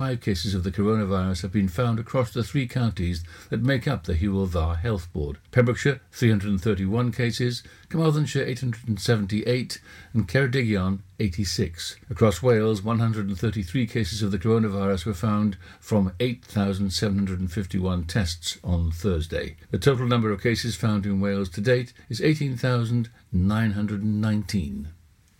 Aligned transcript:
Five 0.00 0.20
cases 0.20 0.54
of 0.54 0.62
the 0.62 0.70
coronavirus 0.70 1.42
have 1.42 1.50
been 1.50 1.66
found 1.66 1.98
across 1.98 2.30
the 2.30 2.44
three 2.44 2.68
counties 2.68 3.24
that 3.50 3.64
make 3.64 3.88
up 3.88 4.04
the 4.04 4.14
Hywel 4.14 4.78
Health 4.78 5.12
Board. 5.12 5.38
Pembrokeshire, 5.50 6.00
331 6.12 7.10
cases, 7.10 7.64
Carmarthenshire, 7.88 8.44
878, 8.44 9.80
and 10.14 10.28
Ceredigion, 10.28 11.00
86. 11.18 11.96
Across 12.10 12.44
Wales, 12.44 12.80
133 12.80 13.88
cases 13.88 14.22
of 14.22 14.30
the 14.30 14.38
coronavirus 14.38 15.04
were 15.04 15.14
found 15.14 15.56
from 15.80 16.12
8,751 16.20 18.04
tests 18.04 18.56
on 18.62 18.92
Thursday. 18.92 19.56
The 19.72 19.78
total 19.78 20.06
number 20.06 20.30
of 20.30 20.40
cases 20.40 20.76
found 20.76 21.06
in 21.06 21.20
Wales 21.20 21.48
to 21.48 21.60
date 21.60 21.92
is 22.08 22.20
18,919. 22.20 24.88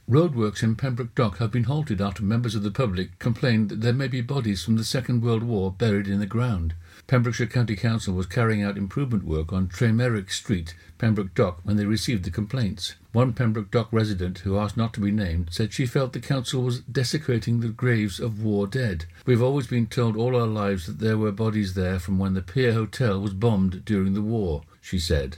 Roadworks 0.08 0.62
in 0.62 0.74
Pembroke 0.74 1.14
Dock 1.14 1.36
have 1.36 1.50
been 1.50 1.64
halted 1.64 2.00
after 2.00 2.22
members 2.22 2.54
of 2.54 2.62
the 2.62 2.70
public 2.70 3.18
complained 3.18 3.68
that 3.68 3.82
there 3.82 3.92
may 3.92 4.08
be 4.08 4.22
bodies 4.22 4.64
from 4.64 4.78
the 4.78 4.84
Second 4.84 5.22
World 5.22 5.42
War 5.42 5.70
buried 5.70 6.08
in 6.08 6.18
the 6.18 6.24
ground. 6.24 6.72
Pembrokeshire 7.06 7.46
County 7.46 7.76
Council 7.76 8.14
was 8.14 8.24
carrying 8.24 8.62
out 8.62 8.78
improvement 8.78 9.24
work 9.24 9.52
on 9.52 9.68
Tremeyrick 9.68 10.30
Street, 10.30 10.74
Pembroke 10.96 11.34
Dock, 11.34 11.60
when 11.62 11.76
they 11.76 11.84
received 11.84 12.24
the 12.24 12.30
complaints. 12.30 12.94
One 13.12 13.34
Pembroke 13.34 13.70
Dock 13.70 13.88
resident, 13.92 14.38
who 14.38 14.56
asked 14.56 14.78
not 14.78 14.94
to 14.94 15.00
be 15.00 15.10
named, 15.10 15.48
said 15.50 15.74
she 15.74 15.84
felt 15.84 16.14
the 16.14 16.20
council 16.20 16.62
was 16.62 16.80
desecrating 16.80 17.60
the 17.60 17.68
graves 17.68 18.18
of 18.18 18.42
war 18.42 18.66
dead. 18.66 19.04
We've 19.26 19.42
always 19.42 19.66
been 19.66 19.88
told 19.88 20.16
all 20.16 20.34
our 20.34 20.46
lives 20.46 20.86
that 20.86 21.00
there 21.00 21.18
were 21.18 21.32
bodies 21.32 21.74
there 21.74 21.98
from 21.98 22.18
when 22.18 22.32
the 22.32 22.40
Pier 22.40 22.72
Hotel 22.72 23.20
was 23.20 23.34
bombed 23.34 23.84
during 23.84 24.14
the 24.14 24.22
war, 24.22 24.62
she 24.80 24.98
said. 24.98 25.36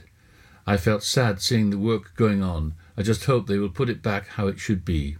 I 0.65 0.77
felt 0.77 1.03
sad 1.03 1.41
seeing 1.41 1.71
the 1.71 1.77
work 1.77 2.15
going 2.15 2.41
on. 2.41 2.75
I 3.01 3.03
just 3.03 3.25
hope 3.25 3.47
they 3.47 3.57
will 3.57 3.69
put 3.69 3.89
it 3.89 4.03
back 4.03 4.27
how 4.27 4.45
it 4.45 4.59
should 4.59 4.85
be. 4.85 5.17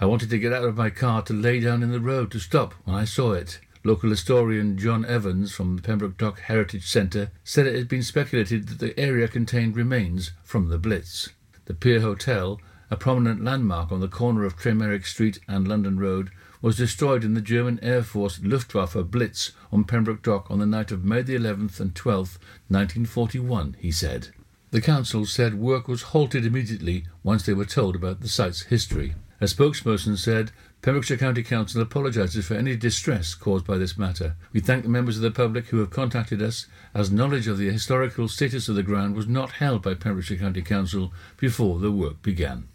I 0.00 0.06
wanted 0.06 0.30
to 0.30 0.38
get 0.38 0.54
out 0.54 0.64
of 0.64 0.78
my 0.78 0.88
car 0.88 1.20
to 1.24 1.34
lay 1.34 1.60
down 1.60 1.82
in 1.82 1.92
the 1.92 2.00
road 2.00 2.30
to 2.30 2.38
stop 2.38 2.72
when 2.86 2.96
I 2.96 3.04
saw 3.04 3.32
it. 3.32 3.60
Local 3.84 4.08
historian 4.08 4.78
John 4.78 5.04
Evans 5.04 5.52
from 5.52 5.76
the 5.76 5.82
Pembroke 5.82 6.16
Dock 6.16 6.40
Heritage 6.40 6.86
Centre 6.86 7.30
said 7.44 7.66
it 7.66 7.74
had 7.74 7.86
been 7.86 8.02
speculated 8.02 8.68
that 8.68 8.78
the 8.78 8.98
area 8.98 9.28
contained 9.28 9.76
remains 9.76 10.30
from 10.42 10.70
the 10.70 10.78
Blitz. 10.78 11.28
The 11.66 11.74
Pier 11.74 12.00
Hotel, 12.00 12.62
a 12.90 12.96
prominent 12.96 13.44
landmark 13.44 13.92
on 13.92 14.00
the 14.00 14.08
corner 14.08 14.46
of 14.46 14.56
Tremeyrick 14.56 15.04
Street 15.04 15.38
and 15.46 15.68
London 15.68 15.98
Road, 15.98 16.30
was 16.62 16.78
destroyed 16.78 17.24
in 17.24 17.34
the 17.34 17.42
German 17.42 17.78
Air 17.82 18.02
Force 18.02 18.40
Luftwaffe 18.42 19.10
Blitz 19.10 19.52
on 19.70 19.84
Pembroke 19.84 20.22
Dock 20.22 20.50
on 20.50 20.60
the 20.60 20.66
night 20.66 20.90
of 20.90 21.04
May 21.04 21.20
the 21.20 21.36
11th 21.36 21.78
and 21.78 21.92
12th, 21.92 22.38
1941, 22.68 23.76
he 23.78 23.92
said. 23.92 24.28
The 24.70 24.80
council 24.82 25.24
said 25.24 25.54
work 25.54 25.88
was 25.88 26.02
halted 26.12 26.44
immediately 26.44 27.06
once 27.22 27.46
they 27.46 27.54
were 27.54 27.64
told 27.64 27.96
about 27.96 28.20
the 28.20 28.28
site's 28.28 28.62
history. 28.62 29.14
A 29.40 29.44
spokesperson 29.44 30.18
said, 30.18 30.50
Pembrokeshire 30.82 31.16
County 31.16 31.42
Council 31.42 31.80
apologises 31.80 32.44
for 32.44 32.54
any 32.54 32.76
distress 32.76 33.34
caused 33.34 33.66
by 33.66 33.78
this 33.78 33.96
matter. 33.96 34.36
We 34.52 34.60
thank 34.60 34.82
the 34.82 34.90
members 34.90 35.16
of 35.16 35.22
the 35.22 35.30
public 35.30 35.68
who 35.68 35.78
have 35.78 35.88
contacted 35.88 36.42
us, 36.42 36.66
as 36.92 37.10
knowledge 37.10 37.46
of 37.46 37.56
the 37.56 37.70
historical 37.70 38.28
status 38.28 38.68
of 38.68 38.74
the 38.74 38.82
ground 38.82 39.16
was 39.16 39.26
not 39.26 39.52
held 39.52 39.80
by 39.80 39.94
Pembrokeshire 39.94 40.36
County 40.36 40.60
Council 40.60 41.14
before 41.38 41.78
the 41.78 41.90
work 41.90 42.20
began. 42.20 42.68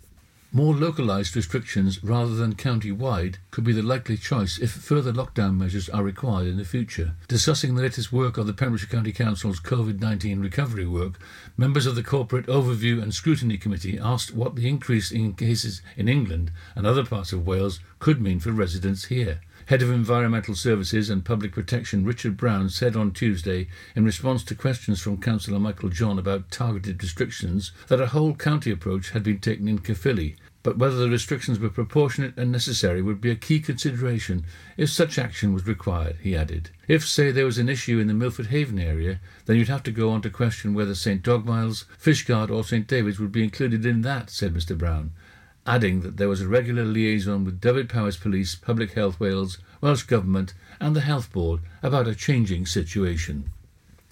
More 0.55 0.75
localised 0.75 1.35
restrictions 1.35 2.03
rather 2.03 2.35
than 2.35 2.53
county-wide 2.53 3.39
could 3.49 3.63
be 3.63 3.73
the 3.73 3.81
likely 3.81 4.17
choice 4.17 4.59
if 4.59 4.69
further 4.69 5.11
lockdown 5.11 5.57
measures 5.57 5.89
are 5.89 6.03
required 6.03 6.45
in 6.45 6.57
the 6.57 6.63
future. 6.63 7.15
Discussing 7.27 7.73
the 7.73 7.81
latest 7.81 8.13
work 8.13 8.37
of 8.37 8.45
the 8.45 8.53
Pembrokeshire 8.53 8.87
County 8.87 9.11
Council's 9.11 9.59
COVID-19 9.59 10.43
recovery 10.43 10.85
work, 10.85 11.19
members 11.57 11.87
of 11.87 11.95
the 11.95 12.03
Corporate 12.03 12.45
Overview 12.45 13.01
and 13.01 13.15
Scrutiny 13.15 13.57
Committee 13.57 13.97
asked 13.97 14.35
what 14.35 14.55
the 14.55 14.69
increase 14.69 15.11
in 15.11 15.33
cases 15.33 15.81
in 15.97 16.07
England 16.07 16.51
and 16.75 16.85
other 16.85 17.03
parts 17.03 17.33
of 17.33 17.47
Wales 17.47 17.79
could 17.97 18.21
mean 18.21 18.39
for 18.39 18.51
residents 18.51 19.05
here. 19.05 19.41
Head 19.67 19.81
of 19.81 19.89
Environmental 19.89 20.55
Services 20.55 21.09
and 21.09 21.23
Public 21.23 21.53
Protection 21.53 22.03
Richard 22.03 22.35
Brown 22.35 22.69
said 22.69 22.97
on 22.97 23.11
Tuesday, 23.11 23.69
in 23.95 24.03
response 24.03 24.43
to 24.43 24.55
questions 24.55 24.99
from 24.99 25.21
Councillor 25.21 25.57
Michael 25.57 25.87
John 25.87 26.19
about 26.19 26.51
targeted 26.51 27.01
restrictions, 27.01 27.71
that 27.87 28.01
a 28.01 28.07
whole 28.07 28.35
county 28.35 28.71
approach 28.71 29.11
had 29.11 29.23
been 29.23 29.39
taken 29.39 29.69
in 29.69 29.79
Caerphilly, 29.79 30.35
but 30.63 30.77
whether 30.77 30.97
the 30.97 31.09
restrictions 31.09 31.59
were 31.59 31.69
proportionate 31.69 32.35
and 32.35 32.51
necessary 32.51 33.01
would 33.01 33.21
be 33.21 33.31
a 33.31 33.35
key 33.35 33.61
consideration 33.61 34.45
if 34.75 34.89
such 34.89 35.17
action 35.17 35.53
was 35.53 35.65
required, 35.65 36.17
he 36.21 36.35
added. 36.35 36.69
If, 36.89 37.07
say, 37.07 37.31
there 37.31 37.45
was 37.45 37.57
an 37.57 37.69
issue 37.69 37.99
in 37.99 38.07
the 38.07 38.13
Milford 38.13 38.47
Haven 38.47 38.79
area, 38.79 39.21
then 39.45 39.55
you'd 39.55 39.69
have 39.69 39.83
to 39.83 39.91
go 39.91 40.09
on 40.09 40.21
to 40.23 40.29
question 40.29 40.73
whether 40.73 40.93
St 40.93 41.23
Dogmaels, 41.23 41.85
Fishguard 41.97 42.51
or 42.51 42.65
St 42.65 42.85
David's 42.85 43.19
would 43.19 43.31
be 43.31 43.43
included 43.43 43.85
in 43.85 44.01
that, 44.01 44.29
said 44.29 44.53
Mr 44.53 44.77
Brown 44.77 45.11
adding 45.65 46.01
that 46.01 46.17
there 46.17 46.29
was 46.29 46.41
a 46.41 46.47
regular 46.47 46.83
liaison 46.83 47.45
with 47.45 47.61
Dyfed-Powys 47.61 48.17
Police, 48.17 48.55
Public 48.55 48.93
Health 48.93 49.19
Wales, 49.19 49.57
Welsh 49.81 50.03
Government 50.03 50.53
and 50.79 50.95
the 50.95 51.01
Health 51.01 51.31
Board 51.31 51.61
about 51.81 52.07
a 52.07 52.15
changing 52.15 52.65
situation. 52.65 53.51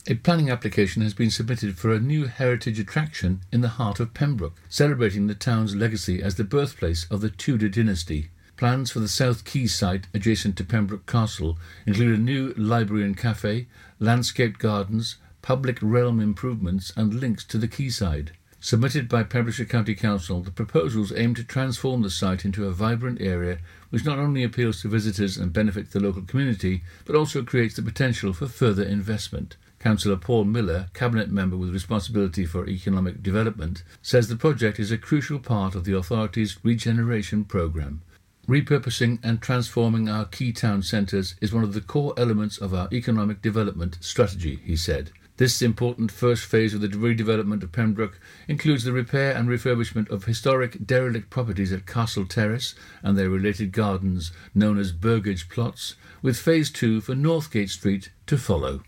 A 0.08 0.16
planning 0.16 0.50
application 0.50 1.02
has 1.04 1.14
been 1.14 1.30
submitted 1.30 1.78
for 1.78 1.94
a 1.94 2.00
new 2.00 2.26
heritage 2.26 2.80
attraction 2.80 3.42
in 3.52 3.62
the 3.62 3.68
heart 3.78 4.00
of 4.00 4.14
Pembroke, 4.14 4.60
celebrating 4.68 5.28
the 5.28 5.36
town's 5.36 5.76
legacy 5.76 6.24
as 6.24 6.36
the 6.36 6.44
birthplace 6.44 7.06
of 7.12 7.22
the 7.22 7.30
Tudor 7.30 7.70
dynasty. 7.70 8.30
Plans 8.58 8.92
for 8.92 9.00
the 9.00 9.08
South 9.08 9.44
Quay 9.44 9.68
site 9.68 10.08
adjacent 10.14 10.58
to 10.58 10.64
Pembroke 10.64 11.06
Castle 11.06 11.58
include 11.86 12.18
a 12.18 12.22
new 12.22 12.54
library 12.58 13.04
and 13.04 13.16
cafe, 13.18 13.68
landscaped 14.00 14.60
gardens, 14.60 15.18
public 15.42 15.78
realm 15.82 16.20
improvements 16.20 16.92
and 16.96 17.14
links 17.14 17.44
to 17.46 17.58
the 17.58 17.68
quayside. 17.68 18.32
Submitted 18.64 19.10
by 19.10 19.24
Pembrokeshire 19.24 19.66
County 19.66 19.96
Council, 19.96 20.42
the 20.42 20.52
proposals 20.52 21.12
aim 21.16 21.34
to 21.34 21.44
transform 21.44 22.04
the 22.04 22.12
site 22.12 22.46
into 22.46 22.68
a 22.68 22.72
vibrant 22.72 23.20
area 23.20 23.58
which 23.90 24.06
not 24.06 24.20
only 24.20 24.44
appeals 24.44 24.82
to 24.82 24.88
visitors 24.88 25.36
and 25.36 25.52
benefits 25.52 25.92
the 25.92 26.00
local 26.00 26.22
community, 26.22 26.84
but 27.06 27.16
also 27.16 27.42
creates 27.42 27.76
the 27.76 27.82
potential 27.82 28.34
for 28.34 28.48
further 28.48 28.84
investment. 28.84 29.58
Councillor 29.80 30.16
Paul 30.16 30.44
Miller, 30.44 30.92
Cabinet 30.94 31.32
Member 31.32 31.58
with 31.58 31.74
responsibility 31.74 32.46
for 32.46 32.68
economic 32.68 33.24
development, 33.24 33.82
says 34.04 34.28
the 34.28 34.36
project 34.36 34.80
is 34.80 34.92
a 34.92 34.98
crucial 34.98 35.40
part 35.40 35.74
of 35.74 35.84
the 35.84 35.98
authority's 35.98 36.60
regeneration 36.64 37.44
programme. 37.44 38.04
Repurposing 38.48 39.18
and 39.24 39.42
transforming 39.42 40.08
our 40.08 40.26
key 40.26 40.54
town 40.54 40.84
centres 40.84 41.34
is 41.42 41.52
one 41.52 41.64
of 41.64 41.74
the 41.74 41.82
core 41.82 42.14
elements 42.16 42.60
of 42.60 42.76
our 42.76 42.88
economic 42.94 43.42
development 43.42 43.98
strategy, 44.02 44.60
he 44.64 44.76
said. 44.76 45.10
This 45.42 45.64
important 45.64 46.12
first 46.12 46.46
phase 46.46 46.76
of 46.76 46.82
the 46.82 46.88
redevelopment 46.88 47.64
of 47.64 47.72
Pembroke 47.72 48.20
includes 48.48 48.84
the 48.84 48.92
repair 48.92 49.36
and 49.36 49.50
refurbishment 49.50 50.08
of 50.12 50.26
historic 50.26 50.86
derelict 50.86 51.32
properties 51.32 51.74
at 51.74 51.88
Castle 51.88 52.28
Terrace 52.28 52.76
and 53.02 53.18
their 53.18 53.32
related 53.32 53.72
gardens, 53.72 54.32
known 54.54 54.78
as 54.78 54.92
Burgage 54.92 55.50
Plots, 55.50 55.96
with 56.22 56.38
phase 56.38 56.70
two 56.70 57.02
for 57.02 57.16
Northgate 57.16 57.72
Street 57.72 58.12
to 58.28 58.38
follow. 58.38 58.84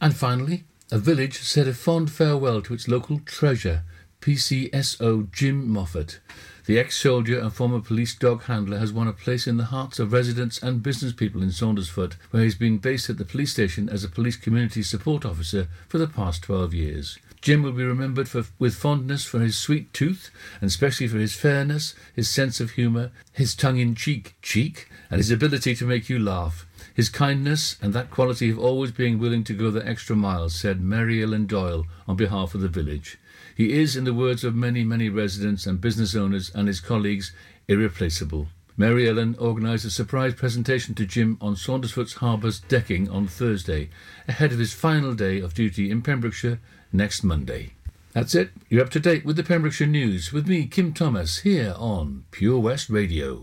And 0.00 0.14
finally, 0.14 0.62
a 0.92 0.98
village 0.98 1.40
said 1.40 1.66
a 1.66 1.74
fond 1.74 2.12
farewell 2.12 2.62
to 2.62 2.74
its 2.74 2.86
local 2.86 3.18
treasure, 3.18 3.82
PCSO 4.20 5.32
Jim 5.32 5.68
Moffat. 5.68 6.20
The 6.66 6.80
ex-soldier 6.80 7.38
and 7.38 7.52
former 7.52 7.80
police 7.80 8.12
dog 8.12 8.42
handler 8.44 8.78
has 8.78 8.92
won 8.92 9.06
a 9.06 9.12
place 9.12 9.46
in 9.46 9.56
the 9.56 9.66
hearts 9.66 10.00
of 10.00 10.12
residents 10.12 10.60
and 10.60 10.82
business 10.82 11.12
people 11.12 11.40
in 11.40 11.50
Saundersfoot, 11.50 12.14
where 12.32 12.42
he's 12.42 12.56
been 12.56 12.78
based 12.78 13.08
at 13.08 13.18
the 13.18 13.24
police 13.24 13.52
station 13.52 13.88
as 13.88 14.02
a 14.02 14.08
police 14.08 14.34
community 14.34 14.82
support 14.82 15.24
officer 15.24 15.68
for 15.88 15.98
the 15.98 16.08
past 16.08 16.42
12 16.42 16.74
years. 16.74 17.18
Jim 17.40 17.62
will 17.62 17.70
be 17.70 17.84
remembered 17.84 18.28
for, 18.28 18.46
with 18.58 18.74
fondness 18.74 19.24
for 19.24 19.38
his 19.38 19.56
sweet 19.56 19.94
tooth, 19.94 20.32
and 20.60 20.66
especially 20.66 21.06
for 21.06 21.18
his 21.18 21.36
fairness, 21.36 21.94
his 22.16 22.28
sense 22.28 22.58
of 22.58 22.72
humour, 22.72 23.12
his 23.32 23.54
tongue-in-cheek 23.54 24.34
cheek, 24.42 24.88
and 25.08 25.18
his 25.18 25.30
ability 25.30 25.76
to 25.76 25.84
make 25.84 26.08
you 26.08 26.18
laugh. 26.18 26.66
His 26.92 27.08
kindness 27.08 27.76
and 27.80 27.92
that 27.92 28.10
quality 28.10 28.50
of 28.50 28.58
always 28.58 28.90
being 28.90 29.20
willing 29.20 29.44
to 29.44 29.54
go 29.54 29.70
the 29.70 29.86
extra 29.86 30.16
mile, 30.16 30.48
said 30.48 30.80
Mary 30.80 31.22
Ellen 31.22 31.46
Doyle 31.46 31.86
on 32.08 32.16
behalf 32.16 32.56
of 32.56 32.60
the 32.60 32.68
village. 32.68 33.18
He 33.56 33.72
is, 33.72 33.96
in 33.96 34.04
the 34.04 34.12
words 34.12 34.44
of 34.44 34.54
many, 34.54 34.84
many 34.84 35.08
residents 35.08 35.66
and 35.66 35.80
business 35.80 36.14
owners 36.14 36.50
and 36.54 36.68
his 36.68 36.78
colleagues, 36.78 37.32
irreplaceable. 37.66 38.48
Mary 38.76 39.08
Ellen 39.08 39.34
organised 39.40 39.86
a 39.86 39.90
surprise 39.90 40.34
presentation 40.34 40.94
to 40.94 41.06
Jim 41.06 41.38
on 41.40 41.56
Saundersfoot's 41.56 42.12
Harbour's 42.14 42.60
decking 42.60 43.08
on 43.08 43.26
Thursday, 43.26 43.88
ahead 44.28 44.52
of 44.52 44.58
his 44.58 44.74
final 44.74 45.14
day 45.14 45.40
of 45.40 45.54
duty 45.54 45.90
in 45.90 46.02
Pembrokeshire 46.02 46.60
next 46.92 47.24
Monday. 47.24 47.72
That's 48.12 48.34
it. 48.34 48.50
You're 48.68 48.84
up 48.84 48.90
to 48.90 49.00
date 49.00 49.24
with 49.24 49.36
the 49.36 49.42
Pembrokeshire 49.42 49.86
News 49.86 50.34
with 50.34 50.46
me, 50.46 50.66
Kim 50.66 50.92
Thomas, 50.92 51.38
here 51.38 51.74
on 51.78 52.24
Pure 52.32 52.60
West 52.60 52.90
Radio. 52.90 53.40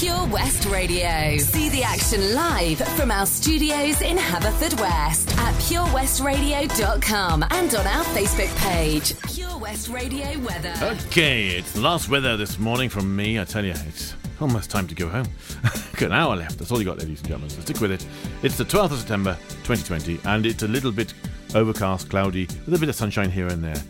Pure 0.00 0.26
West 0.26 0.66
Radio. 0.66 1.38
See 1.38 1.68
the 1.68 1.84
action 1.84 2.34
live 2.34 2.78
from 2.96 3.12
our 3.12 3.26
studios 3.26 4.02
in 4.02 4.16
Haverfordwest 4.16 5.36
at 5.38 5.54
purewestradio.com 5.54 7.44
and 7.48 7.74
on 7.74 7.86
our 7.86 8.04
Facebook 8.06 8.54
page. 8.58 9.14
Pure 9.32 9.56
West 9.58 9.88
Radio 9.88 10.36
weather. 10.40 10.74
Okay, 11.06 11.46
it's 11.46 11.76
last 11.76 12.08
weather 12.08 12.36
this 12.36 12.58
morning 12.58 12.88
from 12.88 13.14
me. 13.14 13.38
I 13.38 13.44
tell 13.44 13.64
you, 13.64 13.70
it's 13.86 14.14
almost 14.40 14.68
time 14.68 14.88
to 14.88 14.96
go 14.96 15.08
home. 15.08 15.28
Got 15.92 16.06
an 16.06 16.12
hour 16.12 16.34
left. 16.34 16.58
That's 16.58 16.72
all 16.72 16.80
you 16.80 16.84
got, 16.86 16.98
ladies 16.98 17.20
and 17.20 17.28
gentlemen. 17.28 17.50
So 17.50 17.60
stick 17.60 17.80
with 17.80 17.92
it. 17.92 18.04
It's 18.42 18.56
the 18.58 18.64
12th 18.64 18.90
of 18.90 18.98
September 18.98 19.38
2020, 19.62 20.18
and 20.24 20.44
it's 20.44 20.64
a 20.64 20.68
little 20.68 20.90
bit 20.90 21.14
overcast, 21.54 22.10
cloudy, 22.10 22.48
with 22.66 22.74
a 22.74 22.78
bit 22.78 22.88
of 22.88 22.96
sunshine 22.96 23.30
here 23.30 23.46
and 23.46 23.62
there. 23.62 23.80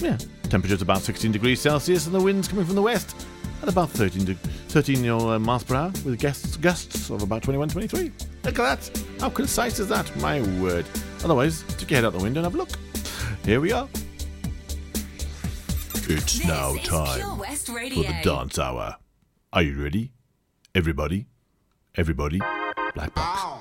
Yeah, 0.00 0.18
temperature's 0.48 0.82
about 0.82 1.02
16 1.02 1.32
degrees 1.32 1.60
Celsius, 1.60 2.06
and 2.06 2.14
the 2.14 2.20
wind's 2.20 2.48
coming 2.48 2.64
from 2.64 2.74
the 2.74 2.82
west 2.82 3.16
at 3.62 3.68
about 3.68 3.90
13 3.90 4.24
degrees 4.24 4.52
13 4.68 5.08
uh, 5.08 5.38
miles 5.38 5.62
per 5.62 5.76
hour 5.76 5.92
with 6.04 6.20
gusts, 6.20 6.56
gusts 6.56 7.08
of 7.10 7.22
about 7.22 7.42
21, 7.42 7.68
23. 7.68 8.10
Look 8.44 8.58
at 8.58 8.82
that. 8.82 9.04
How 9.20 9.30
concise 9.30 9.78
is 9.78 9.88
that? 9.88 10.14
My 10.16 10.42
word. 10.60 10.84
Otherwise, 11.22 11.58
stick 11.68 11.90
your 11.90 11.98
head 11.98 12.04
out 12.04 12.12
the 12.12 12.18
window 12.18 12.40
and 12.40 12.46
have 12.46 12.54
a 12.54 12.58
look. 12.58 12.70
Here 13.44 13.60
we 13.60 13.72
are. 13.72 13.88
It's 16.06 16.38
This 16.38 16.44
now 16.44 16.74
time 16.76 17.38
for 17.38 18.02
the 18.02 18.14
dance 18.22 18.58
hour. 18.58 18.96
Are 19.52 19.62
you 19.62 19.80
ready? 19.82 20.12
Everybody? 20.74 21.26
Everybody? 21.94 22.40
Black 22.94 23.14
box. 23.14 23.53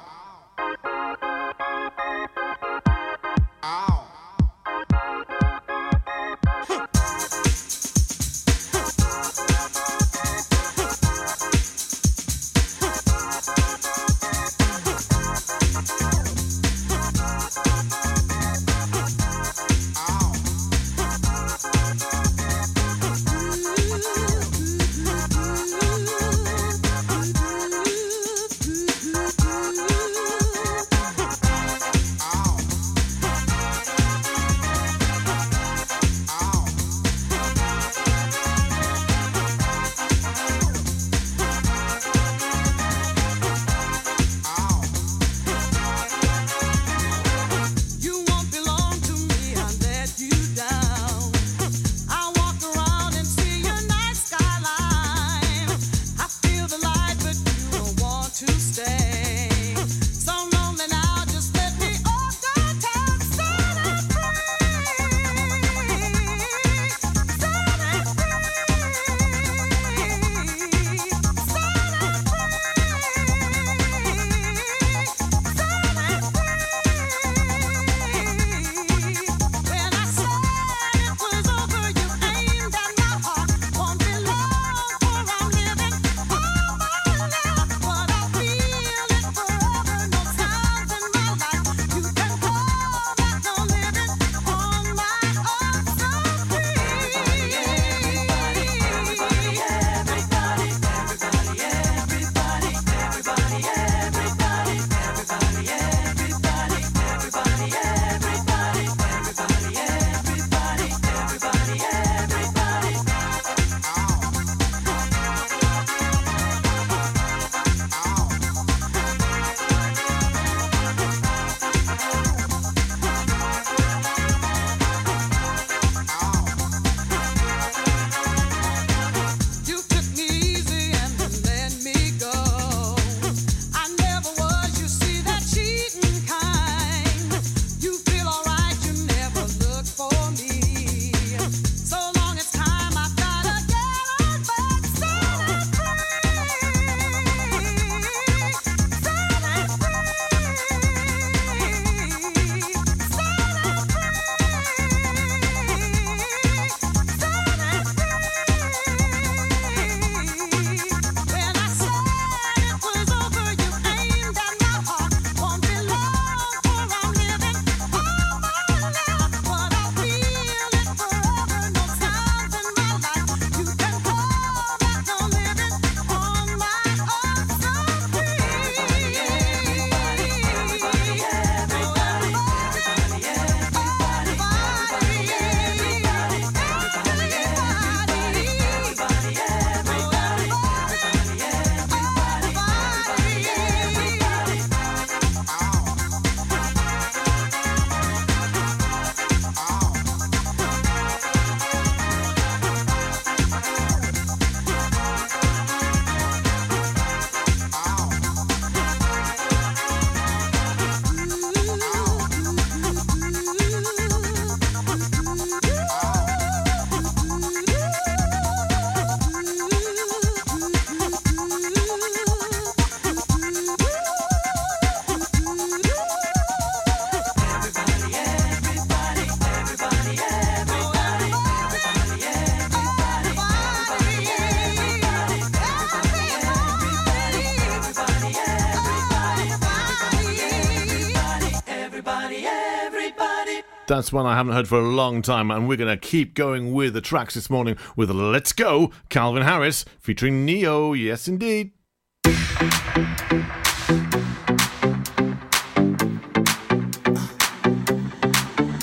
That's 243.94 244.12
one 244.12 244.26
I 244.26 244.36
haven't 244.36 244.54
heard 244.54 244.68
for 244.68 244.80
a 244.80 244.88
long 244.88 245.22
time, 245.22 245.52
and 245.52 245.70
we're 245.70 245.78
going 245.78 245.96
to 245.96 245.98
keep 245.98 246.34
going 246.34 246.74
with 246.74 246.96
the 246.96 247.00
tracks 247.00 247.36
this 247.36 247.48
morning 247.48 247.78
with 247.96 248.10
Let's 248.10 248.52
Go, 248.52 248.90
Calvin 249.10 249.44
Harris 249.44 249.86
featuring 250.00 250.46
Ne-Yo. 250.46 250.94
Yes, 250.94 251.28
indeed. 251.28 251.74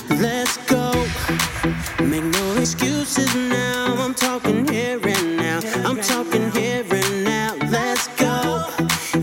Let's 0.09 0.55
go. 0.67 0.93
Make 2.05 2.23
no 2.23 2.55
excuses 2.57 3.35
now. 3.35 3.93
I'm 3.97 4.13
talking 4.13 4.65
here 4.65 4.97
and 5.05 5.35
now. 5.35 5.59
I'm 5.85 5.99
talking 5.99 6.49
here 6.51 6.85
and 6.89 7.23
now. 7.25 7.57
Let's 7.69 8.07
go. 8.15 8.65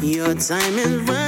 Your 0.03 0.35
time 0.35 0.75
is 0.75 1.01
running 1.09 1.28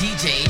DJ 0.00 0.49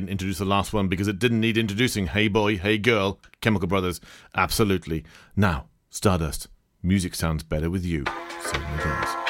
didn't 0.00 0.12
introduce 0.12 0.38
the 0.38 0.46
last 0.46 0.72
one 0.72 0.88
because 0.88 1.08
it 1.08 1.18
didn't 1.18 1.40
need 1.40 1.58
introducing. 1.58 2.06
Hey 2.06 2.28
boy, 2.28 2.56
hey 2.56 2.78
girl, 2.78 3.20
Chemical 3.42 3.68
Brothers. 3.68 4.00
Absolutely. 4.34 5.04
Now, 5.36 5.66
Stardust. 5.90 6.48
Music 6.82 7.14
sounds 7.14 7.42
better 7.42 7.68
with 7.68 7.84
you. 7.84 8.04
Certainly 8.42 8.78
does. 8.78 9.29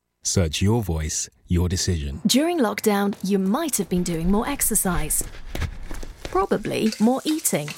Search 0.23 0.61
your 0.61 0.83
voice, 0.83 1.27
your 1.47 1.67
decision. 1.67 2.21
During 2.27 2.59
lockdown, 2.59 3.15
you 3.27 3.39
might 3.39 3.77
have 3.77 3.89
been 3.89 4.03
doing 4.03 4.29
more 4.29 4.47
exercise. 4.47 5.23
Probably 6.25 6.93
more 6.99 7.21
eating. 7.25 7.69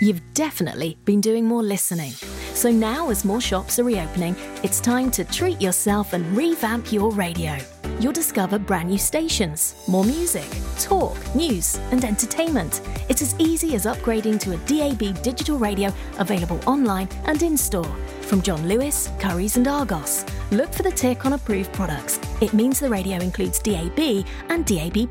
You've 0.00 0.22
definitely 0.32 0.96
been 1.04 1.20
doing 1.20 1.44
more 1.44 1.62
listening. 1.62 2.12
So 2.54 2.70
now, 2.70 3.10
as 3.10 3.24
more 3.24 3.40
shops 3.40 3.80
are 3.80 3.84
reopening, 3.84 4.36
it's 4.62 4.80
time 4.80 5.10
to 5.12 5.24
treat 5.24 5.60
yourself 5.60 6.12
and 6.12 6.24
revamp 6.36 6.92
your 6.92 7.10
radio. 7.10 7.56
you'll 8.00 8.12
discover 8.12 8.60
brand 8.60 8.88
new 8.88 8.98
stations, 8.98 9.74
more 9.88 10.04
music, 10.04 10.46
talk, 10.78 11.16
news, 11.34 11.80
and 11.90 12.04
entertainment. 12.04 12.80
It's 13.08 13.22
as 13.22 13.34
easy 13.40 13.74
as 13.74 13.86
upgrading 13.86 14.38
to 14.40 14.52
a 14.52 14.56
DAB 14.68 15.20
digital 15.22 15.58
radio 15.58 15.92
available 16.18 16.60
online 16.66 17.08
and 17.24 17.42
in 17.42 17.56
store. 17.56 17.96
From 18.20 18.40
John 18.40 18.68
Lewis, 18.68 19.10
Curry's, 19.18 19.56
and 19.56 19.66
Argos. 19.66 20.24
Look 20.52 20.72
for 20.72 20.84
the 20.84 20.92
tick 20.92 21.26
on 21.26 21.32
approved 21.32 21.72
products. 21.72 22.20
It 22.40 22.52
means 22.52 22.78
the 22.78 22.88
radio 22.88 23.16
includes 23.16 23.58
DAB 23.58 24.24
and 24.48 24.64
DAB. 24.64 25.08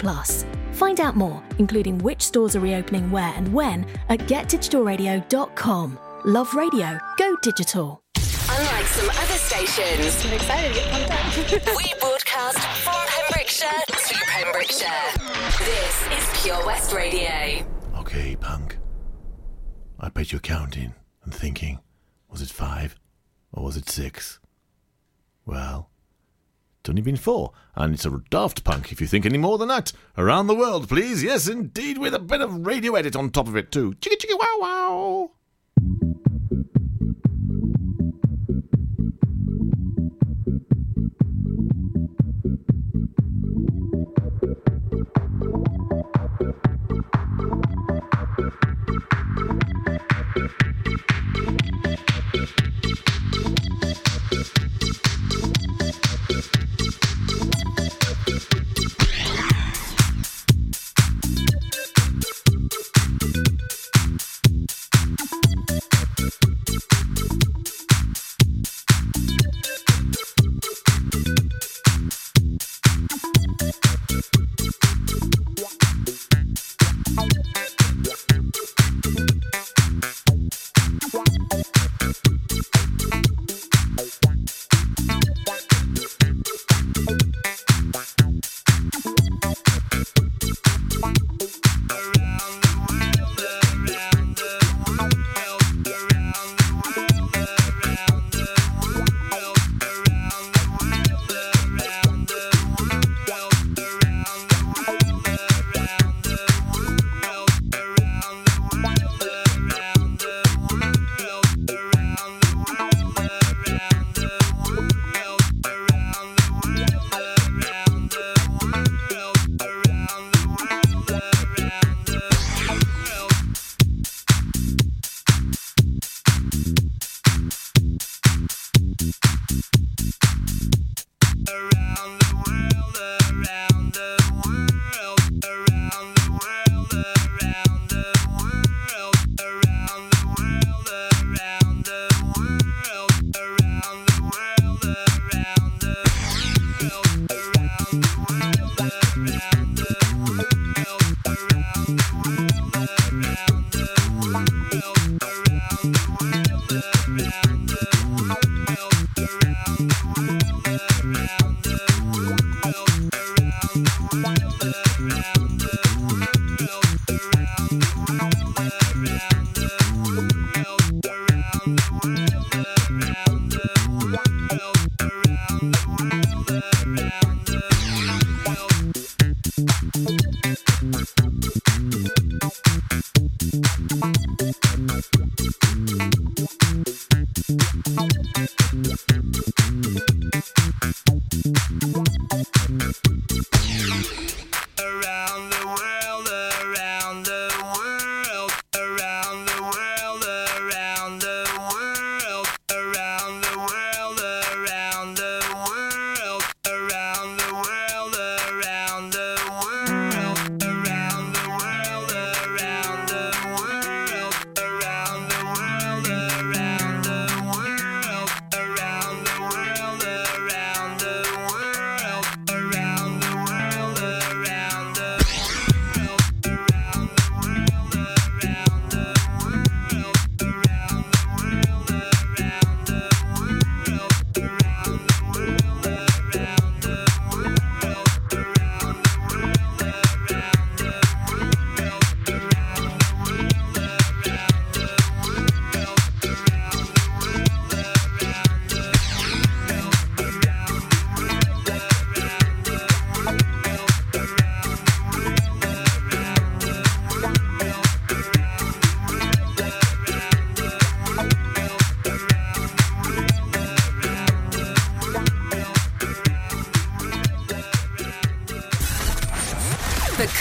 Find 0.77 0.99
out 0.99 1.15
more, 1.15 1.41
including 1.57 1.97
which 1.97 2.21
stores 2.21 2.55
are 2.55 2.59
reopening 2.59 3.09
where 3.09 3.33
and 3.35 3.51
when, 3.51 3.83
at 4.09 4.19
getdigitalradio.com. 4.19 5.99
Love 6.23 6.53
radio, 6.53 6.99
go 7.17 7.35
digital. 7.41 7.99
Unlike 8.15 8.85
some 8.85 9.09
other 9.09 9.39
stations, 9.39 10.23
I'm 10.23 10.33
excited 10.33 10.67
to 10.67 10.79
get 10.79 10.91
pumped 10.91 11.09
up. 11.09 11.77
we 11.77 11.91
broadcast 11.99 12.59
from 12.83 12.93
Pembrokeshire 13.07 13.83
to 13.87 14.15
Pembrokeshire. 14.27 15.65
This 15.65 16.01
is 16.15 16.43
Pure 16.43 16.63
West 16.67 16.93
Radio. 16.93 17.65
Okay, 17.97 18.35
punk. 18.35 18.77
I 19.99 20.09
bet 20.09 20.31
you're 20.31 20.39
counting 20.41 20.93
and 21.23 21.33
thinking, 21.33 21.79
was 22.29 22.43
it 22.43 22.49
five 22.49 22.95
or 23.51 23.63
was 23.63 23.77
it 23.77 23.89
six? 23.89 24.39
Well, 25.43 25.89
it's 25.96 25.96
only 26.89 27.01
been 27.01 27.17
four, 27.17 27.51
and 27.75 27.93
it's 27.93 28.05
a 28.05 28.21
daft 28.29 28.63
punk 28.63 28.91
if 28.91 29.01
you 29.01 29.07
think 29.07 29.25
any 29.25 29.37
more 29.37 29.57
than 29.57 29.67
that. 29.67 29.91
Around 30.17 30.47
the 30.47 30.55
world, 30.55 30.87
please. 30.87 31.23
Yes, 31.23 31.47
indeed, 31.47 31.97
with 31.97 32.13
a 32.13 32.19
bit 32.19 32.41
of 32.41 32.65
radio 32.65 32.95
edit 32.95 33.15
on 33.15 33.29
top 33.29 33.47
of 33.47 33.55
it, 33.55 33.71
too. 33.71 33.93
Chicka 33.93 34.17
chicka 34.17 34.37
wow 34.39 34.57
wow. 34.59 35.31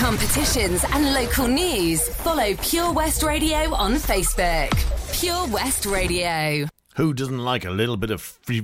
competitions, 0.06 0.84
and 0.92 1.14
local 1.14 1.48
news, 1.48 2.08
follow 2.08 2.54
Pure 2.62 2.92
West 2.92 3.24
Radio 3.24 3.74
on 3.74 3.94
Facebook. 3.94 4.70
Pure 5.20 5.48
West 5.48 5.84
Radio. 5.84 6.68
Who 6.94 7.12
doesn't 7.12 7.40
like 7.40 7.64
a 7.64 7.70
little 7.70 7.96
bit 7.96 8.12
of 8.12 8.20
freestyle? 8.46 8.62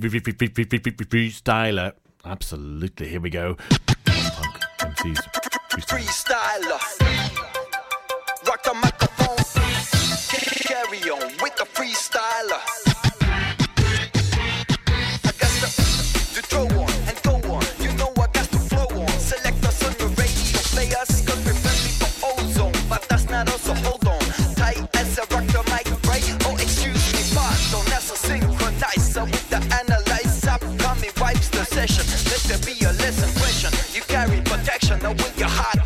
freestyler? 1.09 1.87
Uh, 1.89 1.91
absolutely. 2.23 3.09
Here 3.09 3.19
we 3.19 3.29
go. 3.29 3.57
Bomfunk 4.05 4.61
MC's. 4.87 5.19
Freestyler. 5.85 6.79
Rock 8.47 8.63
the 8.63 8.73
microphone. 8.75 9.35
Carry 10.63 11.09
on 11.09 11.29
with 11.41 11.57
the 11.57 11.65
freestyler. 11.65 12.72
you're 35.37 35.47
hot. 35.47 35.82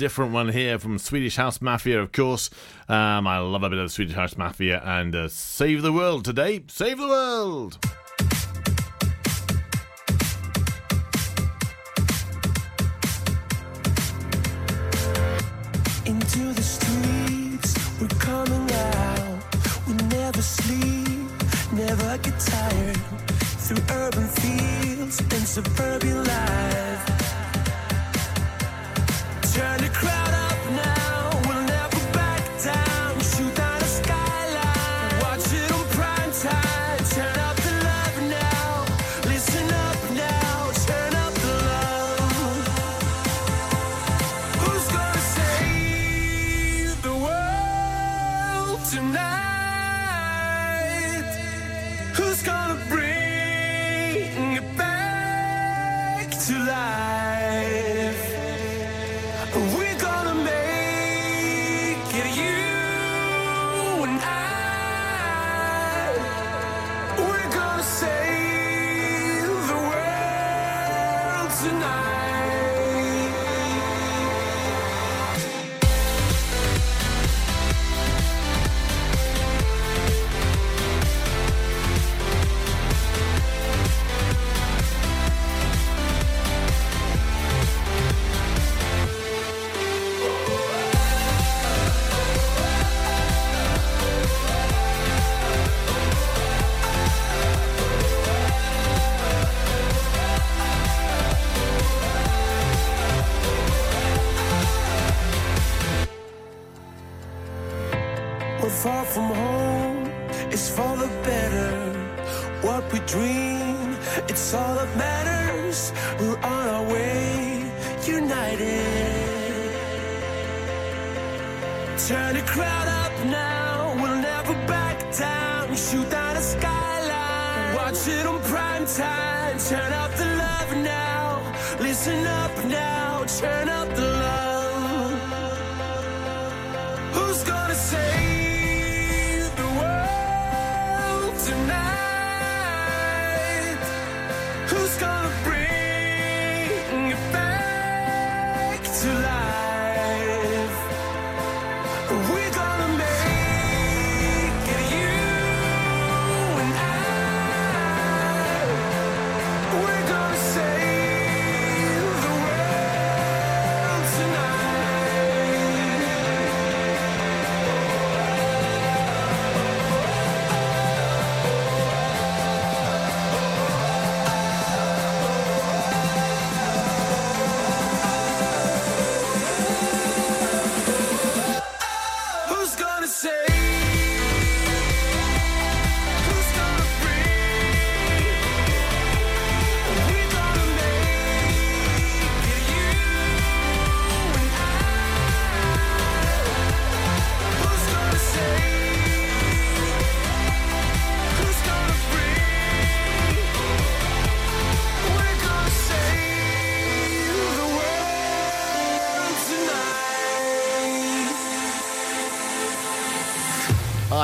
different 0.00 0.32
one 0.32 0.48
here 0.48 0.78
from 0.78 0.98
Swedish 0.98 1.36
House 1.36 1.60
Mafia, 1.60 2.00
of 2.00 2.10
course. 2.10 2.48
Um, 2.88 3.26
I 3.26 3.38
love 3.38 3.62
a 3.62 3.68
bit 3.68 3.78
of 3.78 3.92
Swedish 3.92 4.14
House 4.14 4.34
Mafia 4.34 4.80
and 4.82 5.14
uh, 5.14 5.28
Save 5.28 5.82
the 5.82 5.92
World 5.92 6.24
today. 6.24 6.64
Save 6.68 6.96
the 6.96 7.06
World! 7.06 7.89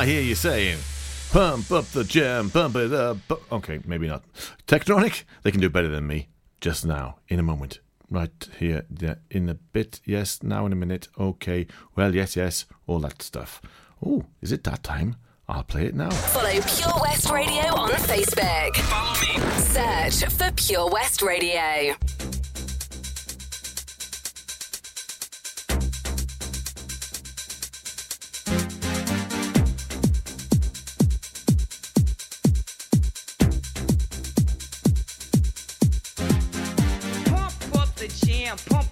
hear 0.06 0.22
you 0.22 0.36
saying. 0.36 0.78
Pump 1.32 1.72
up 1.72 1.84
the 1.86 2.04
jam, 2.04 2.48
pump 2.48 2.76
it 2.76 2.92
up. 2.92 3.18
okay, 3.50 3.80
maybe 3.84 4.06
not. 4.06 4.22
Technotronic? 4.68 5.24
They 5.42 5.50
can 5.50 5.60
do 5.60 5.68
better 5.68 5.88
than 5.88 6.06
me. 6.06 6.28
Just 6.60 6.86
now, 6.86 7.18
in 7.28 7.40
a 7.40 7.42
moment. 7.42 7.80
Right 8.08 8.48
here, 8.58 8.84
yeah, 9.00 9.16
in 9.32 9.48
a 9.48 9.54
bit. 9.54 10.00
Yes, 10.04 10.44
now 10.44 10.64
in 10.64 10.72
a 10.72 10.76
minute. 10.76 11.08
Okay. 11.18 11.66
Well, 11.96 12.14
yes, 12.14 12.36
yes. 12.36 12.66
All 12.86 13.00
that 13.00 13.20
stuff. 13.20 13.60
Oh, 14.04 14.26
is 14.40 14.52
it 14.52 14.62
that 14.64 14.84
time? 14.84 15.16
I'll 15.48 15.64
play 15.64 15.86
it 15.86 15.94
now. 15.94 16.10
Follow 16.10 16.50
Pure 16.50 17.02
West 17.02 17.30
Radio 17.30 17.74
on 17.74 17.90
Facebook. 17.90 18.76
Follow 18.76 19.44
me. 19.44 19.60
Search 19.60 20.32
for 20.32 20.52
Pure 20.52 20.90
West 20.90 21.20
Radio. 21.20 21.96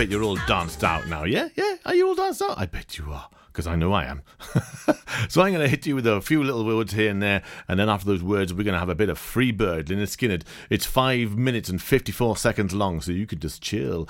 bet 0.00 0.08
you're 0.08 0.22
all 0.22 0.38
danced 0.46 0.82
out 0.82 1.06
now. 1.08 1.24
Yeah, 1.24 1.48
yeah. 1.56 1.76
Are 1.84 1.94
you 1.94 2.08
all 2.08 2.14
danced 2.14 2.40
out? 2.40 2.58
I 2.58 2.64
bet 2.64 2.96
you 2.96 3.12
are, 3.12 3.28
because 3.48 3.66
I 3.66 3.76
know 3.76 3.92
I 3.92 4.04
am. 4.06 4.22
so 5.28 5.42
I'm 5.42 5.52
going 5.52 5.60
to 5.60 5.68
hit 5.68 5.86
you 5.86 5.94
with 5.94 6.06
a 6.06 6.22
few 6.22 6.42
little 6.42 6.64
words 6.64 6.94
here 6.94 7.10
and 7.10 7.22
there, 7.22 7.42
and 7.68 7.78
then 7.78 7.90
after 7.90 8.06
those 8.06 8.22
words, 8.22 8.54
we're 8.54 8.64
going 8.64 8.72
to 8.72 8.78
have 8.78 8.88
a 8.88 8.94
bit 8.94 9.10
of 9.10 9.18
free 9.18 9.52
bird, 9.52 9.88
Lynyrd 9.88 10.04
Skynyrd. 10.04 10.44
It's 10.70 10.86
five 10.86 11.36
minutes 11.36 11.68
and 11.68 11.82
54 11.82 12.38
seconds 12.38 12.72
long, 12.72 13.02
so 13.02 13.12
you 13.12 13.26
could 13.26 13.42
just 13.42 13.60
chill, 13.60 14.08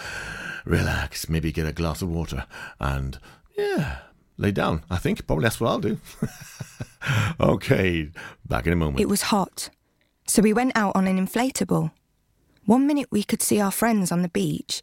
relax, 0.65 1.29
maybe 1.29 1.51
get 1.51 1.67
a 1.67 1.73
glass 1.73 2.03
of 2.03 2.09
water, 2.09 2.47
and 2.79 3.19
yeah, 3.59 3.99
lay 4.39 4.53
down. 4.53 4.85
I 4.91 4.97
think 4.97 5.27
probably 5.27 5.43
that's 5.43 5.61
what 5.61 5.71
I'll 5.71 5.81
do. 5.81 5.99
okay, 7.41 8.11
back 8.47 8.65
in 8.65 8.73
a 8.73 8.77
moment. 8.77 9.01
It 9.01 9.09
was 9.09 9.23
hot, 9.23 9.71
so 10.25 10.41
we 10.41 10.53
went 10.53 10.71
out 10.77 10.95
on 10.95 11.09
an 11.09 11.19
inflatable. 11.19 11.91
One 12.65 12.87
minute 12.87 13.09
we 13.11 13.25
could 13.25 13.43
see 13.43 13.59
our 13.59 13.73
friends 13.73 14.13
on 14.13 14.23
the 14.23 14.29
beach, 14.29 14.83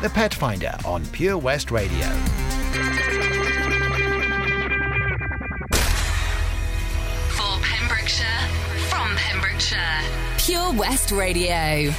The 0.00 0.08
Pet 0.10 0.32
Finder 0.32 0.72
on 0.84 1.04
Pure 1.06 1.38
West 1.38 1.72
Radio. 1.72 2.06
For 7.34 7.58
Pembrokeshire, 7.60 8.48
from 8.90 9.16
Pembrokeshire. 9.16 10.02
Pure 10.38 10.72
West 10.74 11.10
Radio. 11.10 11.90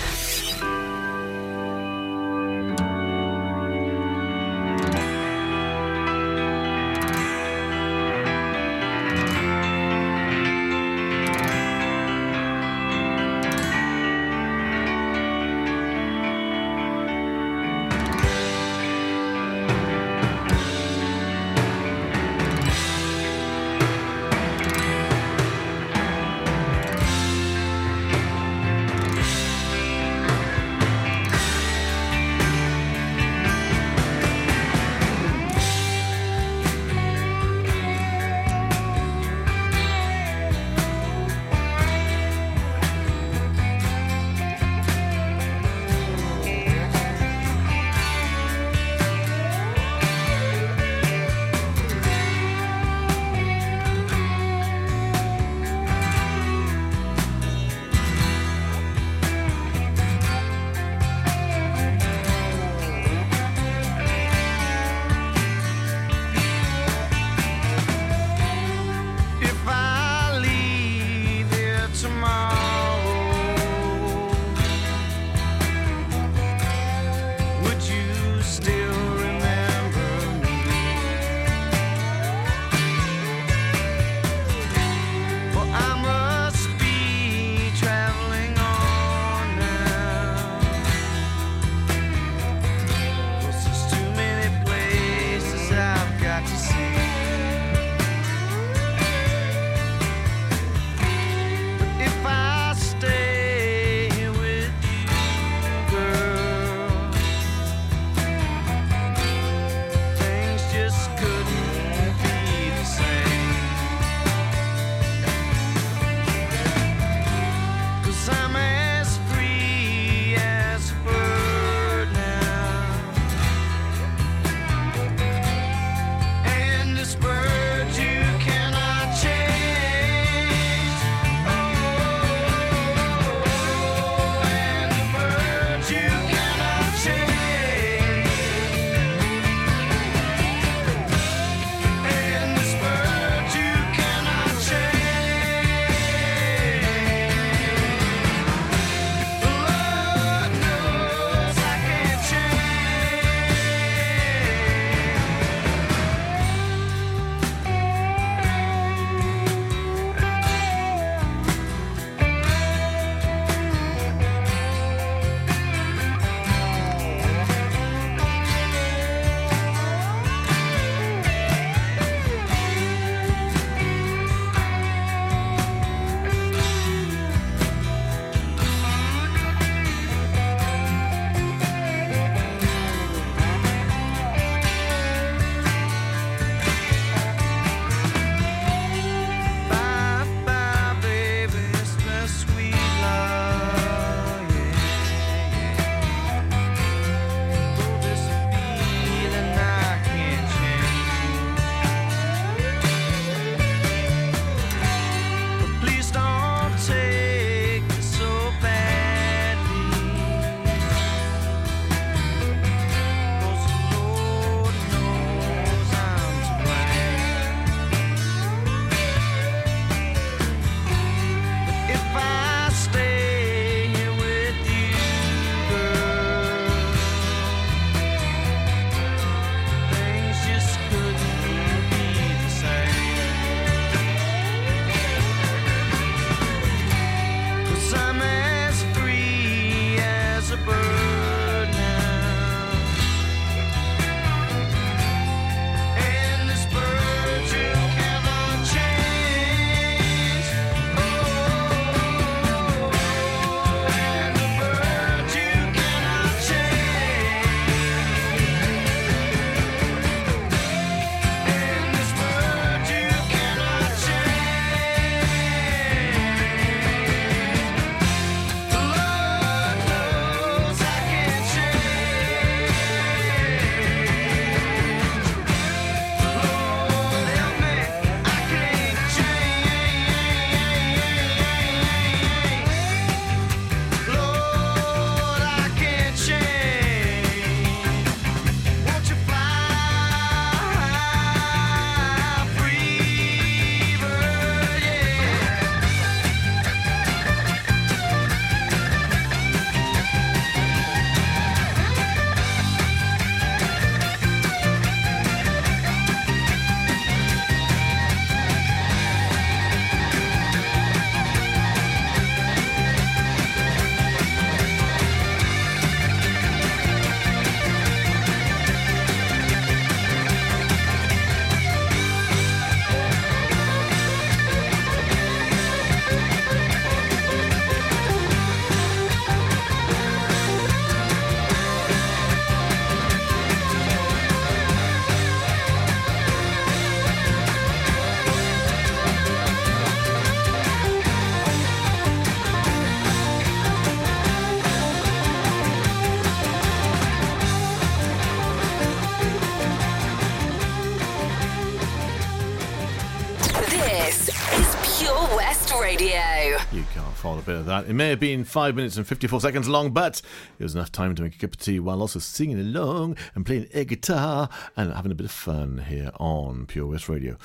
That. 357.69 357.87
It 357.87 357.93
may 357.93 358.09
have 358.09 358.19
been 358.19 358.43
five 358.43 358.75
minutes 358.75 358.97
and 358.97 359.07
54 359.07 359.41
seconds 359.41 359.69
long, 359.69 359.91
but 359.91 360.21
it 360.57 360.63
was 360.63 360.73
enough 360.73 360.91
time 360.91 361.13
to 361.15 361.21
make 361.21 361.35
a 361.35 361.37
cup 361.37 361.51
of 361.51 361.59
tea 361.59 361.79
while 361.79 362.01
also 362.01 362.19
singing 362.19 362.59
along 362.59 363.15
and 363.35 363.45
playing 363.45 363.67
air 363.73 363.85
guitar 363.85 364.49
and 364.75 364.91
having 364.91 365.11
a 365.11 365.15
bit 365.15 365.25
of 365.25 365.31
fun 365.31 365.85
here 365.87 366.11
on 366.19 366.65
Pure 366.65 366.87
West 366.87 367.07
Radio. 367.07 367.37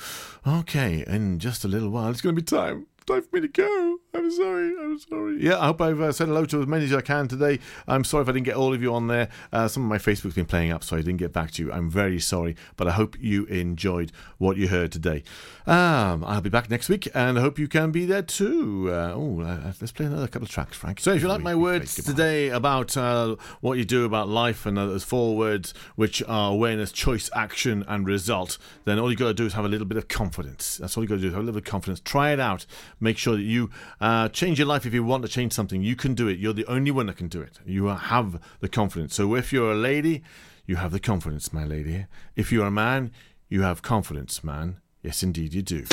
Okay, 0.45 1.03
in 1.05 1.39
just 1.39 1.63
a 1.63 1.67
little 1.67 1.89
while, 1.89 2.09
it's 2.09 2.21
going 2.21 2.35
to 2.35 2.41
be 2.41 2.45
time. 2.45 2.87
Time 3.05 3.21
for 3.21 3.35
me 3.35 3.41
to 3.41 3.47
go. 3.47 3.99
I'm 4.15 4.31
sorry. 4.31 4.73
I'm 4.79 4.97
sorry. 4.97 5.43
Yeah, 5.43 5.59
I 5.59 5.65
hope 5.65 5.81
I've 5.81 5.99
uh, 5.99 6.11
said 6.13 6.29
hello 6.29 6.45
to 6.45 6.61
as 6.61 6.67
many 6.67 6.85
as 6.85 6.93
I 6.93 7.01
can 7.01 7.27
today. 7.27 7.59
I'm 7.85 8.05
sorry 8.05 8.21
if 8.23 8.29
I 8.29 8.31
didn't 8.31 8.45
get 8.45 8.55
all 8.55 8.73
of 8.73 8.81
you 8.81 8.93
on 8.93 9.07
there. 9.07 9.27
Uh, 9.51 9.67
some 9.67 9.83
of 9.83 9.89
my 9.89 9.97
Facebook's 9.97 10.35
been 10.35 10.45
playing 10.45 10.71
up, 10.71 10.83
so 10.85 10.95
I 10.95 10.99
didn't 10.99 11.17
get 11.17 11.33
back 11.33 11.51
to 11.51 11.63
you. 11.63 11.71
I'm 11.71 11.89
very 11.89 12.19
sorry, 12.19 12.55
but 12.77 12.87
I 12.87 12.91
hope 12.91 13.17
you 13.19 13.43
enjoyed 13.45 14.13
what 14.37 14.55
you 14.55 14.69
heard 14.69 14.93
today. 14.93 15.23
Um, 15.67 16.23
I'll 16.23 16.41
be 16.41 16.49
back 16.49 16.69
next 16.69 16.87
week, 16.87 17.09
and 17.13 17.37
I 17.37 17.41
hope 17.41 17.59
you 17.59 17.67
can 17.67 17.91
be 17.91 18.05
there 18.05 18.21
too. 18.21 18.89
Uh, 18.89 19.11
oh, 19.13 19.41
uh, 19.41 19.73
let's 19.81 19.91
play 19.91 20.05
another 20.05 20.27
couple 20.27 20.45
of 20.45 20.51
tracks, 20.51 20.77
Frank. 20.77 21.01
So, 21.01 21.13
if 21.13 21.21
you 21.21 21.27
like 21.27 21.41
my 21.41 21.55
words 21.55 21.95
today 21.95 22.49
about 22.49 22.95
uh, 22.95 23.35
what 23.59 23.77
you 23.77 23.83
do 23.83 24.05
about 24.05 24.29
life, 24.29 24.65
and 24.65 24.79
uh, 24.79 24.85
those 24.85 25.03
four 25.03 25.35
words 25.35 25.73
which 25.95 26.23
are 26.27 26.51
awareness, 26.51 26.91
choice, 26.91 27.29
action, 27.35 27.83
and 27.87 28.07
result, 28.07 28.57
then 28.85 28.97
all 28.97 29.11
you 29.11 29.17
got 29.17 29.27
to 29.27 29.33
do 29.33 29.45
is 29.45 29.53
have 29.53 29.65
a 29.65 29.69
little 29.69 29.87
bit 29.87 29.97
of 29.97 30.07
confidence. 30.07 30.77
That's 30.77 30.95
all 30.95 31.03
you 31.03 31.09
got 31.09 31.15
to 31.15 31.21
do 31.21 31.27
is 31.27 31.33
have 31.33 31.41
a 31.41 31.45
little 31.45 31.59
bit 31.59 31.67
of 31.67 31.71
confidence. 31.71 31.99
Try 31.99 32.31
it 32.31 32.39
out. 32.39 32.65
Make 33.01 33.17
sure 33.17 33.35
that 33.35 33.43
you 33.43 33.71
uh, 34.05 34.29
change 34.29 34.59
your 34.59 34.67
life 34.67 34.85
if 34.85 34.93
you 34.93 35.03
want 35.03 35.23
to 35.23 35.27
change 35.27 35.51
something. 35.51 35.81
You 35.81 35.95
can 35.95 36.13
do 36.13 36.27
it. 36.27 36.37
You're 36.37 36.53
the 36.53 36.67
only 36.67 36.91
one 36.91 37.07
that 37.07 37.17
can 37.17 37.27
do 37.27 37.41
it. 37.41 37.59
You 37.65 37.87
have 37.87 38.39
the 38.59 38.69
confidence. 38.69 39.15
So, 39.15 39.33
if 39.33 39.51
you're 39.51 39.71
a 39.71 39.75
lady, 39.75 40.21
you 40.67 40.75
have 40.75 40.91
the 40.91 40.99
confidence, 40.99 41.51
my 41.51 41.65
lady. 41.65 42.05
If 42.35 42.51
you're 42.51 42.67
a 42.67 42.71
man, 42.71 43.11
you 43.49 43.63
have 43.63 43.81
confidence, 43.81 44.43
man. 44.43 44.77
Yes, 45.01 45.23
indeed, 45.23 45.55
you 45.55 45.63
do. 45.63 45.85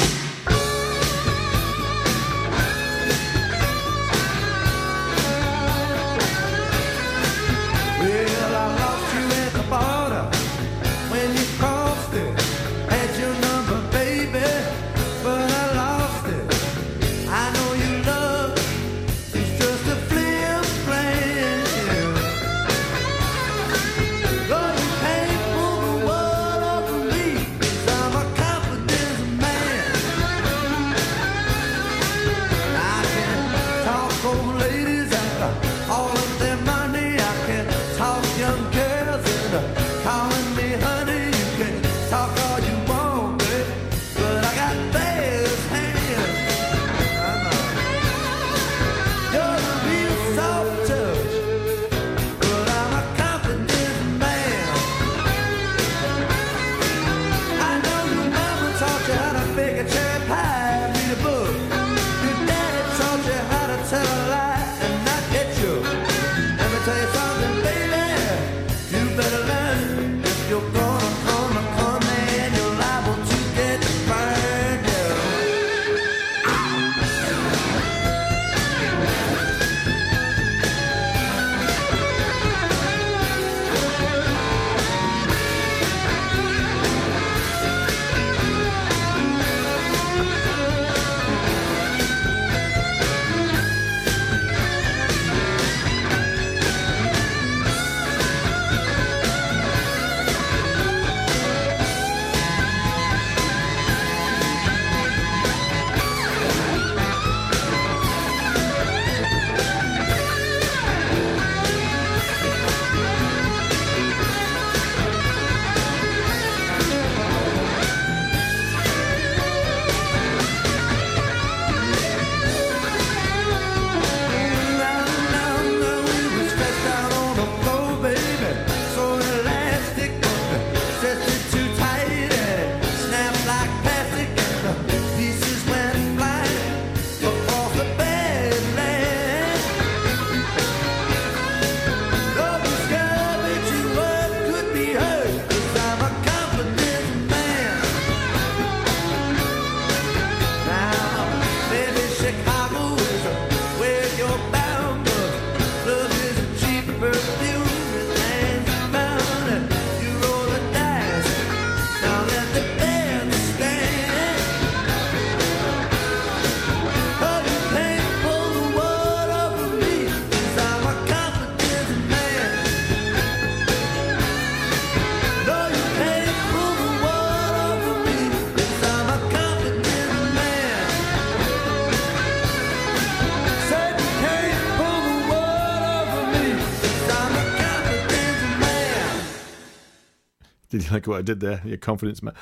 Like 190.93 191.07
what 191.07 191.18
I 191.18 191.22
did 191.22 191.40
there? 191.40 191.62
Your 191.64 191.78
confidence, 191.78 192.22
man. 192.22 192.34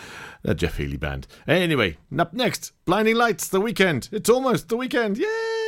The 0.42 0.55
Jeff 0.55 0.76
Healey 0.76 0.96
band. 0.96 1.28
Anyway, 1.46 1.98
up 2.18 2.34
next, 2.34 2.72
Blinding 2.84 3.14
Lights, 3.14 3.46
the 3.46 3.61
Weeknd. 3.61 4.12
It's 4.12 4.28
almost 4.28 4.68
the 4.68 4.76
weekend. 4.76 5.18
Yay! 5.18 5.60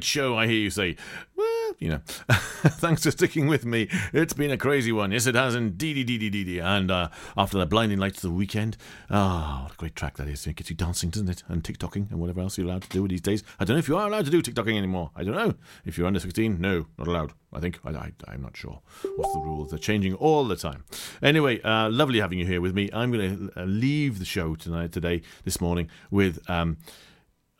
Great 0.00 0.06
show, 0.06 0.34
I 0.34 0.46
hear 0.46 0.56
you 0.56 0.70
say. 0.70 0.96
Well, 1.36 1.72
you 1.78 1.90
know, 1.90 2.00
thanks 2.06 3.02
for 3.02 3.10
sticking 3.10 3.48
with 3.48 3.66
me. 3.66 3.86
It's 4.14 4.32
been 4.32 4.50
a 4.50 4.56
crazy 4.56 4.92
one. 4.92 5.12
Yes, 5.12 5.26
it 5.26 5.34
has 5.34 5.54
indeed, 5.54 5.98
indeed, 5.98 6.22
indeed. 6.22 6.58
And 6.58 6.90
uh, 6.90 7.10
after 7.36 7.58
the 7.58 7.66
blinding 7.66 7.98
lights 7.98 8.24
of 8.24 8.30
the 8.30 8.46
Weeknd, 8.46 8.76
ah, 9.10 9.64
what 9.64 9.74
a 9.74 9.76
great 9.76 9.94
track 9.94 10.16
that 10.16 10.26
is. 10.26 10.46
It 10.46 10.56
gets 10.56 10.70
you 10.70 10.76
dancing, 10.76 11.10
doesn't 11.10 11.28
it? 11.28 11.42
And 11.48 11.62
TikToking 11.62 12.10
and 12.10 12.18
whatever 12.18 12.40
else 12.40 12.56
you're 12.56 12.66
allowed 12.66 12.84
to 12.84 12.88
do 12.88 13.06
these 13.06 13.20
days. 13.20 13.44
I 13.58 13.66
don't 13.66 13.74
know 13.74 13.78
if 13.78 13.88
you 13.88 13.98
are 13.98 14.06
allowed 14.06 14.24
to 14.24 14.30
do 14.30 14.40
TikToking 14.40 14.74
anymore. 14.74 15.10
I 15.14 15.22
don't 15.22 15.34
know. 15.34 15.52
If 15.84 15.98
you're 15.98 16.06
under 16.06 16.18
16, 16.18 16.58
no, 16.58 16.86
not 16.96 17.06
allowed. 17.06 17.34
I 17.52 17.60
think. 17.60 17.78
I, 17.84 18.12
I'm 18.26 18.40
not 18.40 18.56
sure. 18.56 18.80
What's 19.16 19.34
the 19.34 19.40
rules? 19.40 19.68
They're 19.68 19.78
changing 19.78 20.14
all 20.14 20.44
the 20.44 20.56
time. 20.56 20.84
Anyway, 21.22 21.60
uh, 21.60 21.90
lovely 21.90 22.20
having 22.20 22.38
you 22.38 22.46
here 22.46 22.62
with 22.62 22.74
me. 22.74 22.88
I'm 22.94 23.12
going 23.12 23.50
to 23.50 23.60
uh, 23.60 23.64
leave 23.66 24.18
the 24.18 24.24
show 24.24 24.54
tonight, 24.54 24.92
today, 24.92 25.20
this 25.44 25.60
morning, 25.60 25.90
with. 26.10 26.48
Um, 26.48 26.78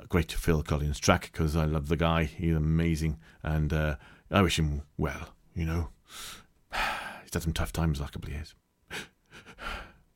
great 0.09 0.33
Phil 0.33 0.63
Collins 0.63 0.99
track 0.99 1.31
because 1.33 1.57
I 1.57 1.65
love 1.65 1.89
the 1.89 1.97
guy. 1.97 2.25
He's 2.25 2.55
amazing, 2.55 3.19
and 3.43 3.73
uh, 3.73 3.97
I 4.31 4.43
wish 4.43 4.59
him 4.59 4.83
well. 4.97 5.35
You 5.55 5.67
know, 5.67 5.89
he's 6.73 7.33
had 7.33 7.43
some 7.43 7.53
tough 7.53 7.73
times 7.73 8.01
last 8.01 8.13
couple 8.13 8.31
of 8.31 8.35
years. 8.35 8.55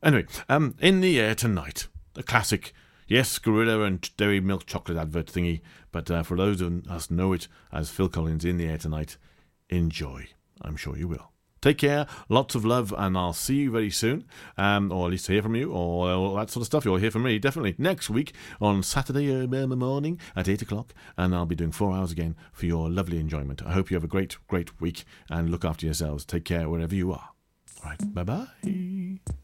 Anyway, 0.02 0.26
um, 0.50 0.74
in 0.80 1.00
the 1.00 1.18
air 1.18 1.34
tonight, 1.34 1.86
the 2.12 2.22
classic, 2.22 2.74
yes, 3.08 3.38
Gorilla 3.38 3.80
and 3.84 4.14
Dairy 4.18 4.38
Milk 4.38 4.66
Chocolate 4.66 4.98
advert 4.98 5.28
thingy, 5.28 5.62
but 5.92 6.10
uh, 6.10 6.22
for 6.22 6.36
those 6.36 6.60
of 6.60 6.86
us 6.88 7.10
know 7.10 7.32
it 7.32 7.48
as 7.72 7.88
Phil 7.88 8.10
Collins 8.10 8.44
in 8.44 8.58
the 8.58 8.66
air 8.66 8.76
tonight, 8.76 9.16
enjoy. 9.70 10.26
I'm 10.60 10.76
sure 10.76 10.98
you 10.98 11.08
will. 11.08 11.32
Take 11.64 11.78
care, 11.78 12.06
lots 12.28 12.54
of 12.54 12.66
love, 12.66 12.92
and 12.94 13.16
I'll 13.16 13.32
see 13.32 13.54
you 13.54 13.70
very 13.70 13.88
soon, 13.88 14.26
um, 14.58 14.92
or 14.92 15.06
at 15.06 15.12
least 15.12 15.28
hear 15.28 15.40
from 15.40 15.54
you, 15.54 15.72
or 15.72 16.10
all 16.10 16.34
that 16.34 16.50
sort 16.50 16.60
of 16.60 16.66
stuff. 16.66 16.84
You'll 16.84 16.98
hear 16.98 17.10
from 17.10 17.22
me 17.22 17.38
definitely 17.38 17.74
next 17.78 18.10
week 18.10 18.34
on 18.60 18.82
Saturday 18.82 19.32
uh, 19.32 19.66
morning 19.68 20.20
at 20.36 20.46
8 20.46 20.60
o'clock, 20.60 20.92
and 21.16 21.34
I'll 21.34 21.46
be 21.46 21.54
doing 21.54 21.72
four 21.72 21.94
hours 21.94 22.12
again 22.12 22.36
for 22.52 22.66
your 22.66 22.90
lovely 22.90 23.18
enjoyment. 23.18 23.62
I 23.64 23.72
hope 23.72 23.90
you 23.90 23.94
have 23.94 24.04
a 24.04 24.08
great, 24.08 24.36
great 24.46 24.78
week, 24.78 25.06
and 25.30 25.48
look 25.48 25.64
after 25.64 25.86
yourselves. 25.86 26.26
Take 26.26 26.44
care 26.44 26.68
wherever 26.68 26.94
you 26.94 27.12
are. 27.12 27.30
All 27.82 27.90
right, 27.90 28.14
bye 28.14 28.24
bye. 28.24 29.43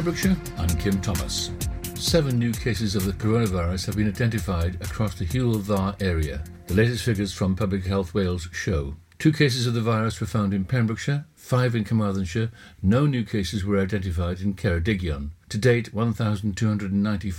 Pembrokeshire, 0.00 0.36
I'm 0.56 0.78
Kim 0.78 0.98
Thomas. 1.02 1.50
Seven 1.94 2.38
new 2.38 2.52
cases 2.52 2.96
of 2.96 3.04
the 3.04 3.12
coronavirus 3.12 3.84
have 3.84 3.96
been 3.98 4.08
identified 4.08 4.76
across 4.76 5.14
the 5.14 5.26
Hywel 5.26 5.60
Dda 5.60 6.00
area. 6.00 6.42
The 6.68 6.74
latest 6.74 7.04
figures 7.04 7.34
from 7.34 7.54
Public 7.54 7.84
Health 7.84 8.14
Wales 8.14 8.48
show. 8.50 8.96
Two 9.18 9.30
cases 9.30 9.66
of 9.66 9.74
the 9.74 9.82
virus 9.82 10.18
were 10.18 10.26
found 10.26 10.54
in 10.54 10.64
Pembrokeshire, 10.64 11.26
five 11.34 11.74
in 11.74 11.84
Carmarthenshire. 11.84 12.50
No 12.82 13.04
new 13.04 13.22
cases 13.22 13.62
were 13.62 13.78
identified 13.78 14.40
in 14.40 14.54
Ceredigion. 14.54 15.32
To 15.50 15.58
date, 15.58 15.92
1,294 15.92 17.28